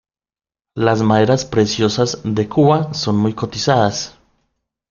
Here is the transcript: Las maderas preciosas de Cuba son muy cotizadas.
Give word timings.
Las 0.75 1.03
maderas 1.03 1.45
preciosas 1.45 2.21
de 2.23 2.49
Cuba 2.49 2.91
son 2.95 3.17
muy 3.17 3.35
cotizadas. 3.35 4.17